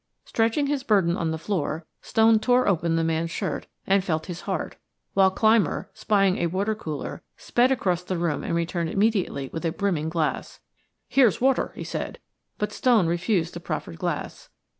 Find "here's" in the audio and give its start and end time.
11.07-11.39